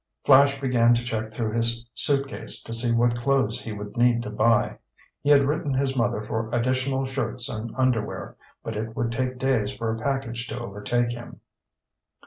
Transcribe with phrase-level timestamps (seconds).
[0.25, 4.31] Flash began to check through his suitcase to see what clothes he would need to
[4.31, 4.79] buy.
[5.21, 9.71] He had written his mother for additional shirts and underwear, but it would take days
[9.75, 11.41] for a package to overtake him.